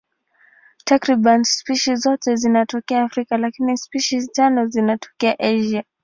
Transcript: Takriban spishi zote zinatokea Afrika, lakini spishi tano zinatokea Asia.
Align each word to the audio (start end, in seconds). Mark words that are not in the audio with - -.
Takriban 0.85 1.43
spishi 1.43 1.95
zote 1.95 2.35
zinatokea 2.35 3.03
Afrika, 3.03 3.37
lakini 3.37 3.77
spishi 3.77 4.27
tano 4.27 4.65
zinatokea 4.67 5.35
Asia. 5.39 5.83